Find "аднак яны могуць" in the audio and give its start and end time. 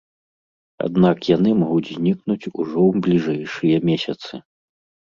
0.85-1.91